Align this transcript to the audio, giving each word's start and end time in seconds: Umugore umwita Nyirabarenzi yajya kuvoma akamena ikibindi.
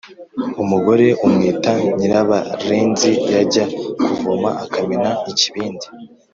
Umugore 0.63 1.05
umwita 1.25 1.73
Nyirabarenzi 1.97 3.11
yajya 3.31 3.65
kuvoma 4.03 4.49
akamena 4.63 5.09
ikibindi. 5.31 5.87